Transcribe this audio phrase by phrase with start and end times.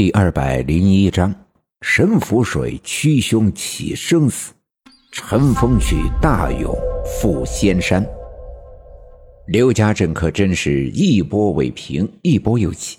[0.00, 1.34] 第二百零一章：
[1.82, 4.54] 神符水驱凶起生死，
[5.12, 8.02] 乘风去大勇赴仙山。
[9.48, 12.96] 刘家镇可真是一波未平，一波又起。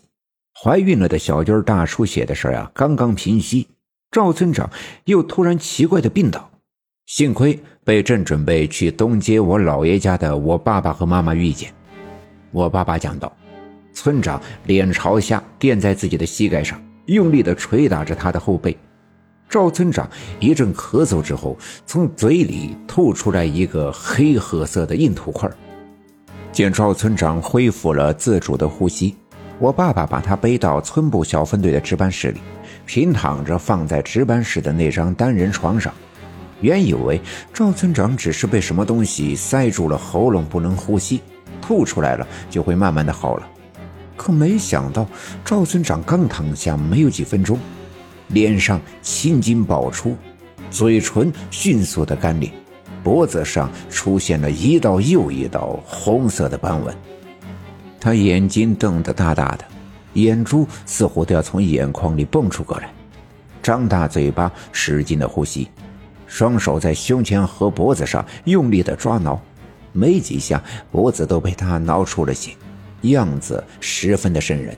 [0.53, 3.67] 怀孕了的小军大出血的事啊，刚刚平息，
[4.11, 4.69] 赵村长
[5.05, 6.51] 又突然奇怪的病倒。
[7.07, 11.73] 幸亏被正准备去东街我姥爷家的我爸爸和妈妈遇见。
[12.51, 13.35] 我爸爸讲道。
[13.91, 18.77] 村长脸朝下垫在自己的膝盖上，用力地捶打着他的后背。
[19.49, 25.49] 赵村长一阵咳嗽之后，从嘴里吐出来一个黑褐色的硬土块。
[26.53, 29.15] 见赵村长恢复了自主的呼吸，
[29.59, 32.39] 我爸爸把他背到村部小分队的值班室里，
[32.85, 35.93] 平躺着放在值班室的那张单人床上。
[36.61, 37.19] 原以为
[37.53, 41.21] 赵村长只是被什么东西塞住了喉咙，不能呼吸，
[41.61, 43.49] 吐出来了就会慢慢的好了。
[44.21, 45.07] 可没想到，
[45.43, 47.57] 赵村长刚躺下没有几分钟，
[48.27, 50.15] 脸上青筋爆出，
[50.69, 52.47] 嘴唇迅速的干裂，
[53.03, 56.95] 脖子上出现了一道又一道红色的斑纹。
[57.99, 59.65] 他眼睛瞪得大大的，
[60.13, 62.93] 眼珠似乎都要从眼眶里蹦出过来，
[63.63, 65.67] 张大嘴巴使劲的呼吸，
[66.27, 69.41] 双手在胸前和脖子上用力的抓挠，
[69.91, 72.51] 没几下脖子都被他挠出了血。
[73.01, 74.77] 样子十分的瘆人，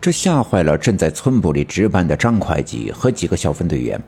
[0.00, 4.00] 这吓坏了正在村部里值班的张会计和几个小分队员。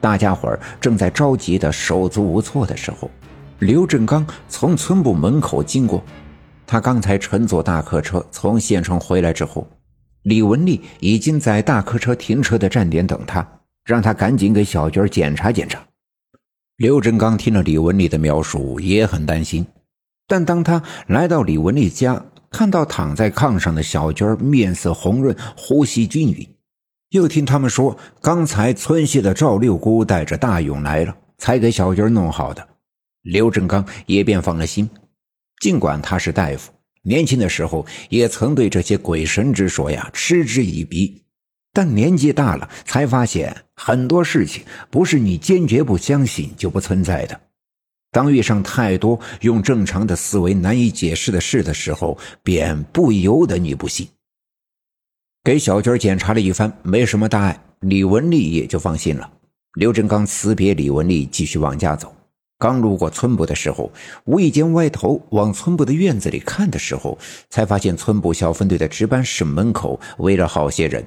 [0.00, 3.10] 大家伙儿正在着急的手足无措的时候，
[3.58, 6.02] 刘振刚从村部门口经过。
[6.66, 9.66] 他刚才乘坐大客车从县城回来之后，
[10.22, 13.46] 李文丽已经在大客车停车的站点等他，
[13.84, 15.80] 让他赶紧给小军检查检查。
[16.76, 19.64] 刘振刚听了李文丽的描述，也很担心。
[20.26, 26.48] 但当他来到李文丽家，看到躺在炕上的小娟面色红润，呼吸均匀，
[27.10, 32.66] 又听他们说刚才村西的赵六姑带着大勇来了，才给小娟弄好的，
[33.22, 34.88] 刘振刚也便放了心。
[35.60, 41.22] 尽管他是大夫，年轻的时候也曾对这些鬼神之说呀嗤之以鼻，
[41.72, 47.40] 但年纪大了，才发现很多事情不是你坚决不相信就不存在的。
[48.16, 54.08] 当遇上太多用正常的思维难以解释的事的时候，便不由得你不信。
[55.44, 59.30] 给小军检查了一番，没什么大碍，李文丽也就放心了。
[59.74, 62.10] 刘振刚辞别李文丽，继续往家走。
[62.58, 63.92] 刚路过村部的时候，
[64.24, 67.18] 无意间歪头往村部的院子里看的时候，
[67.50, 71.06] 才发现村部小分队的值班室门口围了好些人。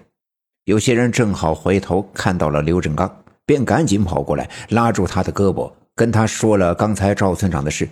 [0.65, 5.71] 有些人正好回头看到了刘振刚，便赶紧跑过来拉住他的胳膊。
[5.99, 7.89] 跟他说了刚才赵村长的事，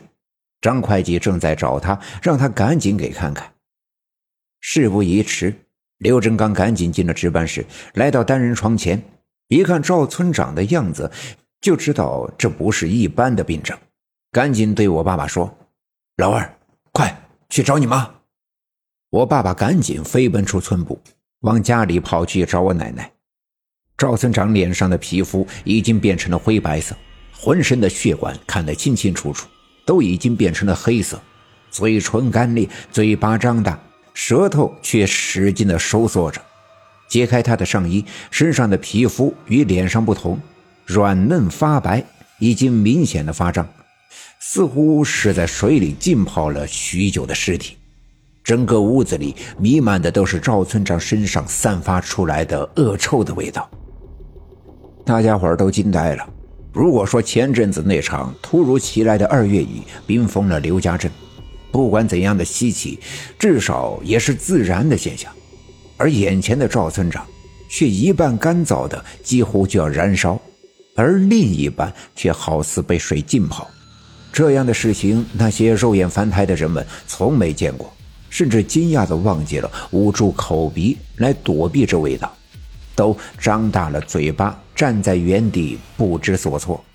[0.61, 3.51] 张会计正在找他，让他赶紧给看看。
[4.61, 5.53] 事不宜迟，
[5.97, 9.03] 刘振刚赶紧进了值班室，来到单人床前，
[9.49, 11.11] 一看赵村长的样子，
[11.59, 13.77] 就知道这不是一般的病症，
[14.31, 15.53] 赶紧对我爸爸说
[16.15, 16.49] ：“老二，
[16.93, 17.13] 快
[17.49, 18.09] 去找你妈！”
[19.11, 20.97] 我爸爸赶紧飞奔出村部，
[21.41, 23.11] 往家里跑去找我奶奶。
[23.97, 26.95] 赵村长脸上的皮肤已经变成了灰白色。
[27.39, 29.47] 浑身的血管看得清清楚楚，
[29.85, 31.21] 都已经变成了黑色，
[31.69, 33.79] 嘴唇干裂，嘴巴张大，
[34.13, 36.41] 舌头却使劲的收缩着。
[37.07, 40.37] 揭开他的上衣，身上的皮肤与脸上不同，
[40.85, 42.03] 软嫩发白，
[42.39, 43.65] 已经明显的发胀，
[44.39, 47.77] 似乎是在水里浸泡了许久的尸体。
[48.43, 53.69] 整个屋子里弥漫的都是赵村长身上散发出来的恶臭的味道。
[55.05, 56.29] 大家伙都惊呆了。
[56.77, 61.11] 如果说前阵子那场突如其来的二月雨冰封了刘家镇，
[61.71, 62.99] 不管怎样的稀奇，
[63.39, 65.31] 至少也是自然的现象。
[65.97, 67.25] 而眼前的赵村长，
[67.67, 70.39] 却一半干燥的几乎就要燃烧，
[70.95, 73.67] 而另一半却好似被水浸泡。
[74.31, 77.91] 这样的事情，那些肉眼凡胎的人们从没见过，
[78.29, 82.31] 甚至惊讶的忘记了捂住口鼻来躲避这味道。
[82.93, 86.85] 都张大了嘴巴，站在原地不知所措。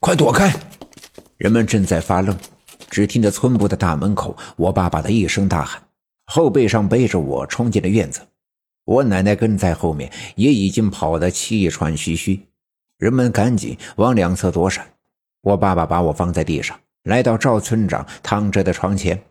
[0.00, 0.52] 快躲开！
[1.36, 2.36] 人们正在发愣，
[2.90, 5.80] 只听着村部的大门口，我爸爸的一声大喊，
[6.24, 8.20] 后背上背着我冲进了院子。
[8.84, 12.40] 我奶奶跟在后面，也已经跑得气喘吁吁。
[12.96, 14.84] 人们赶紧往两侧躲闪。
[15.42, 19.22] 我爸爸把我放在地上，来到赵村长躺着的床前。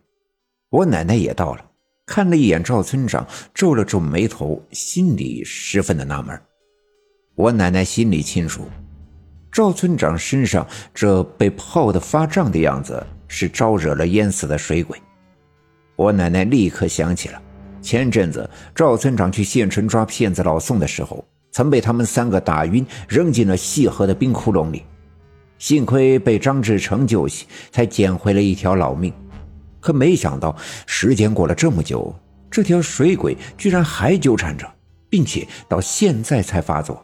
[0.69, 1.65] 我奶奶也到了。
[2.05, 6.41] 看了一眼赵村长，皱了皱眉头，心里十分的纳闷。
[7.37, 8.67] 我奶奶心里清楚，
[9.51, 14.99] 赵村长身上这被泡得发胀的样子，是招惹了淹死的水鬼。
[15.95, 17.39] 我奶奶立刻想起了
[17.79, 24.81] 前阵子赵村长去县城抓骗子老宋的时候，曾被他们三个打晕，扔进了细河的冰窟窿里。
[25.59, 29.13] 幸亏被张志成救起，才捡回了一条老命。
[29.79, 30.55] 可没想到，
[30.87, 32.15] 时间过了这么久，
[32.49, 34.67] 这条水鬼居然还纠缠着，
[35.07, 37.03] 并且到现在才发作。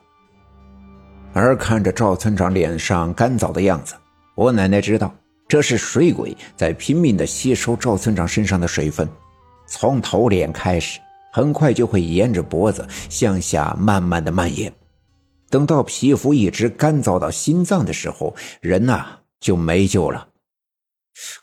[1.34, 3.96] 而看着赵村长脸上干燥的样子，
[4.36, 5.14] 我奶奶知道
[5.48, 9.10] 这是水鬼在拼命地吸收赵村长身上的水分。
[9.66, 11.00] 从头脸开始，
[11.32, 14.72] 很快就会沿着脖子向下慢慢的蔓延。
[15.50, 19.06] 等到皮肤一直干燥到心脏的时候，人呐
[19.40, 20.28] 就没救了。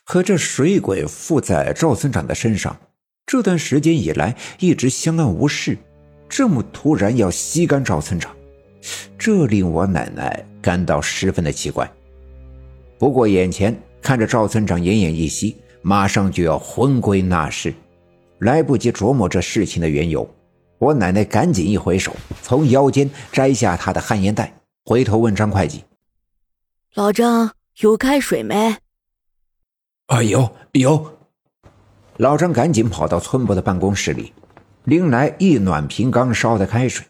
[0.05, 2.77] 可这水鬼附在赵村长的身上，
[3.27, 5.79] 这段时间以来一直相安无事，
[6.29, 8.35] 这么突然要吸干赵村长，
[9.19, 11.91] 这令我奶奶感到十分的奇怪。
[12.99, 17.75] 不过眼前看着赵村长奄奄一息，马上就要魂归那世。
[18.39, 20.29] 来不及琢磨这事情的缘由，
[20.79, 24.55] 我奶奶赶紧一挥手，从腰间摘下她的旱烟袋，
[24.87, 25.85] 回头问张会计
[26.95, 28.77] ：“老张，有开水没
[30.09, 31.19] ？”“啊，有有。”
[32.17, 34.33] 老张赶紧跑到村部的办公室里，
[34.85, 37.07] 拎来一暖瓶刚烧的开水，